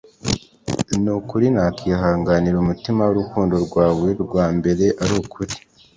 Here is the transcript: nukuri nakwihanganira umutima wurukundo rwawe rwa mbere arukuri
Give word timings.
nukuri 1.03 1.45
nakwihanganira 1.55 2.55
umutima 2.59 3.01
wurukundo 3.03 3.55
rwawe 3.65 4.09
rwa 4.23 4.45
mbere 4.57 4.85
arukuri 5.03 5.53